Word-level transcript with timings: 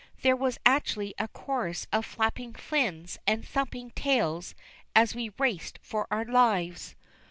There 0.23 0.35
was 0.35 0.57
actually 0.65 1.13
a 1.19 1.27
chorus 1.27 1.85
of 1.93 2.07
flapping 2.07 2.53
fins 2.53 3.19
and 3.27 3.47
thumping 3.47 3.91
tails 3.91 4.55
as 4.95 5.13
we 5.13 5.29
raced 5.37 5.77
for 5.83 6.07
our 6.09 6.25
lives. 6.25 6.95